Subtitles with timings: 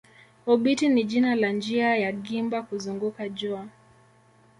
[0.47, 3.67] Obiti ni jina la njia ya gimba kuzunguka jua.